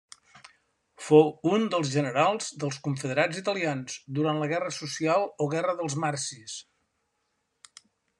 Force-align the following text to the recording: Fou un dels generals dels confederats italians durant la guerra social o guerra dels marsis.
Fou 1.07 1.27
un 1.57 1.65
dels 1.73 1.91
generals 1.95 2.47
dels 2.63 2.79
confederats 2.87 3.41
italians 3.41 3.99
durant 4.19 4.41
la 4.45 4.47
guerra 4.53 4.71
social 4.79 5.27
o 5.45 5.47
guerra 5.53 5.77
dels 5.83 5.97
marsis. 6.05 6.57